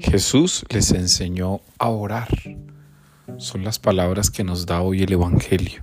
Jesús 0.00 0.64
les 0.70 0.92
enseñó 0.92 1.60
a 1.78 1.88
orar. 1.88 2.28
Son 3.36 3.64
las 3.64 3.78
palabras 3.78 4.30
que 4.30 4.44
nos 4.44 4.66
da 4.66 4.80
hoy 4.80 5.02
el 5.02 5.12
Evangelio. 5.12 5.82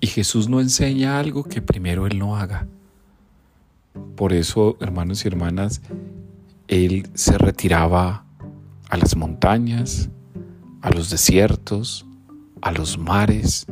Y 0.00 0.06
Jesús 0.06 0.48
no 0.48 0.60
enseña 0.60 1.18
algo 1.18 1.44
que 1.44 1.62
primero 1.62 2.06
Él 2.06 2.18
no 2.18 2.36
haga. 2.36 2.66
Por 4.16 4.32
eso, 4.32 4.76
hermanos 4.80 5.24
y 5.24 5.28
hermanas, 5.28 5.82
Él 6.68 7.08
se 7.14 7.38
retiraba 7.38 8.24
a 8.88 8.96
las 8.96 9.16
montañas, 9.16 10.10
a 10.82 10.90
los 10.90 11.10
desiertos, 11.10 12.06
a 12.60 12.72
los 12.72 12.98
mares, 12.98 13.66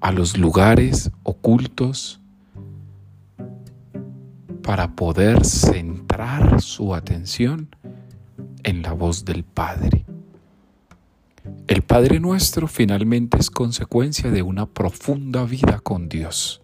a 0.00 0.12
los 0.12 0.36
lugares 0.36 1.10
ocultos, 1.22 2.20
para 4.66 4.96
poder 4.96 5.44
centrar 5.44 6.60
su 6.60 6.92
atención 6.92 7.68
en 8.64 8.82
la 8.82 8.92
voz 8.92 9.24
del 9.24 9.44
Padre. 9.44 10.04
El 11.68 11.82
Padre 11.82 12.18
nuestro 12.18 12.66
finalmente 12.66 13.38
es 13.38 13.48
consecuencia 13.48 14.28
de 14.32 14.42
una 14.42 14.66
profunda 14.66 15.44
vida 15.44 15.78
con 15.78 16.08
Dios. 16.08 16.62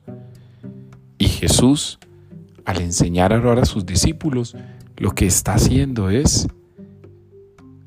Y 1.16 1.26
Jesús, 1.28 2.00
al 2.64 2.80
enseñar 2.80 3.32
a 3.32 3.38
orar 3.38 3.60
a 3.60 3.66
sus 3.66 3.86
discípulos, 3.86 4.56
lo 4.96 5.12
que 5.12 5.26
está 5.26 5.54
haciendo 5.54 6.10
es 6.10 6.48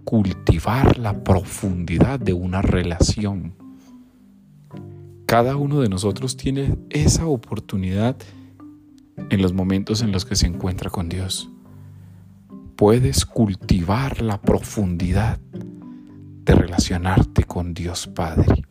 cultivar 0.06 0.98
la 0.98 1.26
profundidad 1.26 2.22
de 2.22 2.32
una 2.32 2.62
relación. 2.62 3.54
Cada 5.26 5.58
uno 5.58 5.82
de 5.82 5.90
nosotros 5.90 6.38
tiene 6.38 6.78
esa 6.90 7.26
oportunidad 7.26 8.16
en 9.30 9.42
los 9.42 9.54
momentos 9.54 10.02
en 10.02 10.12
los 10.12 10.26
que 10.26 10.36
se 10.36 10.48
encuentra 10.48 10.90
con 10.90 11.10
Dios. 11.10 11.50
Puedes 12.76 13.26
cultivar 13.26 14.22
la 14.22 14.42
profundidad 14.42 15.40
de 16.44 16.56
relacionarte 16.56 17.44
con 17.44 17.74
Dios 17.74 18.08
Padre. 18.08 18.64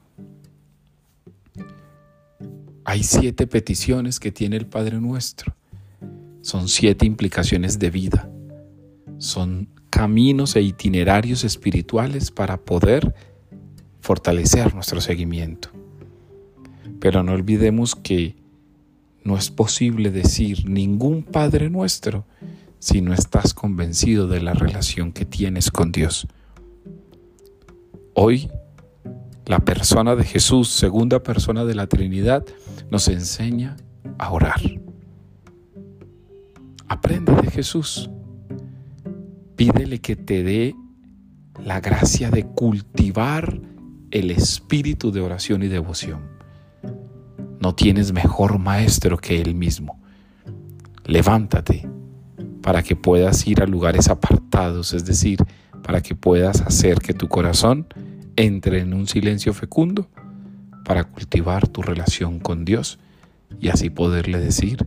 Hay 2.85 3.03
siete 3.03 3.47
peticiones 3.47 4.21
que 4.21 4.31
tiene 4.31 4.57
el 4.57 4.67
Padre 4.67 5.01
nuestro. 5.01 5.57
Son 6.43 6.69
siete 6.69 7.07
implicaciones 7.07 7.79
de 7.79 7.91
vida. 7.91 8.31
Son 9.19 9.69
caminos 9.89 10.55
e 10.57 10.61
itinerarios 10.61 11.45
espirituales 11.45 12.31
para 12.31 12.59
poder 12.59 13.15
fortalecer 14.01 14.75
nuestro 14.75 15.01
seguimiento. 15.01 15.71
Pero 17.01 17.23
no 17.23 17.33
olvidemos 17.33 17.95
que 17.95 18.37
no 19.25 19.37
es 19.39 19.51
posible 19.51 20.11
decir 20.11 20.69
ningún 20.69 21.23
Padre 21.23 21.71
nuestro 21.71 22.27
si 22.79 23.01
no 23.01 23.15
estás 23.15 23.55
convencido 23.55 24.29
de 24.29 24.43
la 24.43 24.53
relación 24.53 25.13
que 25.13 25.25
tienes 25.25 25.71
con 25.71 25.91
Dios. 25.91 26.29
Hoy, 28.13 28.51
la 29.47 29.61
persona 29.61 30.15
de 30.15 30.25
Jesús, 30.25 30.69
segunda 30.69 31.23
persona 31.23 31.65
de 31.65 31.75
la 31.75 31.87
Trinidad, 31.87 32.45
nos 32.91 33.09
enseña 33.09 33.77
a 34.19 34.31
orar. 34.31 34.61
Aprende 36.87 37.33
de 37.35 37.51
Jesús. 37.51 38.11
Pídele 39.57 40.01
que 40.01 40.17
te 40.17 40.43
dé 40.43 40.77
la 41.65 41.81
gracia 41.81 42.31
de 42.31 42.45
cultivar 42.45 43.61
el 44.11 44.31
espíritu 44.31 45.11
de 45.11 45.23
oración 45.23 45.63
y 45.63 45.69
devoción. 45.69 46.34
No 47.65 47.75
tienes 47.75 48.13
mejor 48.13 48.59
maestro 48.59 49.17
que 49.17 49.41
Él 49.41 49.55
mismo. 49.55 49.99
Levántate 51.07 51.89
para 52.61 52.83
que 52.83 52.95
puedas 52.95 53.47
ir 53.47 53.63
a 53.63 53.67
lugares 53.67 54.09
apartados, 54.11 54.93
es 54.93 55.07
decir, 55.07 55.43
para 55.83 56.03
que 56.03 56.15
puedas 56.15 56.61
hacer 56.61 56.99
que 56.99 57.15
tu 57.15 57.27
corazón 57.27 57.87
entre 58.37 58.81
en 58.81 58.93
un 58.93 59.07
silencio 59.09 59.55
fecundo 59.55 60.11
para 60.85 61.05
cultivar 61.05 61.67
tu 61.67 61.81
relación 61.81 62.39
con 62.39 62.67
Dios 62.67 62.99
y 63.59 63.71
así 63.71 63.89
poderle 63.89 64.41
decir, 64.41 64.87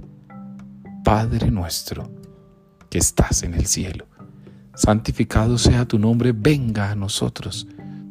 Padre 1.03 1.49
nuestro, 1.49 2.11
que 2.91 2.99
estás 2.99 3.41
en 3.41 3.55
el 3.55 3.65
cielo, 3.65 4.05
santificado 4.75 5.57
sea 5.57 5.87
tu 5.87 5.97
nombre, 5.97 6.31
venga 6.31 6.91
a 6.91 6.95
nosotros 6.95 7.65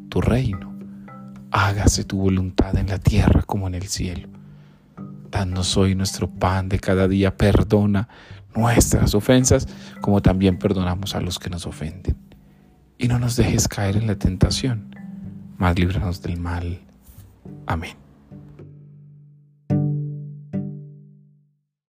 tu 0.09 0.21
reino, 0.21 0.77
hágase 1.53 2.03
tu 2.03 2.19
voluntad 2.19 2.77
en 2.77 2.89
la 2.89 2.99
tierra 2.99 3.43
como 3.43 3.69
en 3.69 3.77
el 3.77 3.87
cielo. 3.87 4.29
Danos 5.37 5.77
hoy 5.77 5.95
nuestro 5.95 6.31
pan 6.31 6.71
de 6.71 6.79
cada 6.79 7.09
día, 7.09 7.37
perdona 7.37 8.09
nuestras 8.55 9.15
ofensas, 9.15 9.69
como 10.01 10.23
también 10.23 10.59
perdonamos 10.59 11.15
a 11.15 11.21
los 11.21 11.39
que 11.39 11.51
nos 11.51 11.67
ofenden. 11.67 12.17
Y 12.97 13.07
no 13.07 13.19
nos 13.19 13.37
dejes 13.37 13.69
caer 13.69 13.99
en 13.99 14.07
la 14.07 14.15
tentación, 14.15 14.97
mas 15.59 15.79
líbranos 15.79 16.23
del 16.23 16.41
mal. 16.41 16.81
Amén. 17.67 18.06